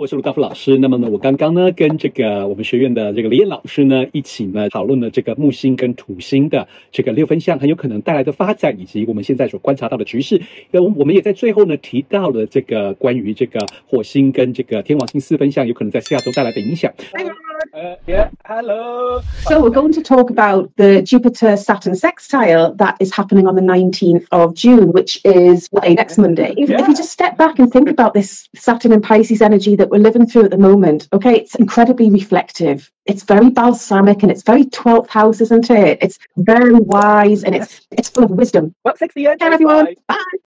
[0.00, 0.78] 我是卢高夫老师。
[0.78, 10.40] 那么呢，我刚刚呢跟这个我们学院的这个李燕老师呢一起呢讨论了这个木星跟土星的这个六分相很有可能带来的发展，以及我们现在所观察到的局势。
[10.70, 16.90] 那我们也在最后呢提到了这个关于这个火星跟这个天王星四分相有可能在下周带来的影响。
[17.74, 19.20] Uh, yeah, hello.
[19.42, 23.62] So we're going to talk about the Jupiter Saturn sextile that is happening on the
[23.62, 26.54] 19th of June, which is what, next Monday.
[26.56, 29.90] If, if you just step back and think about this Saturn and Pisces energy that
[29.90, 32.90] we're living through at the moment, okay, it's incredibly reflective.
[33.06, 35.98] It's very balsamic and it's very 12th house, isn't it?
[36.00, 38.74] It's very wise and it's it's full of wisdom.
[38.82, 39.94] What's Well, 60 Okay, everyone.
[40.06, 40.22] Bye.